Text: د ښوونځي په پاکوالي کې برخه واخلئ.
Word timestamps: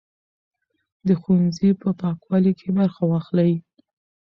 د 1.07 1.09
ښوونځي 1.21 1.69
په 1.81 1.89
پاکوالي 1.99 2.51
کې 2.59 2.69
برخه 2.77 3.03
واخلئ. 3.07 3.51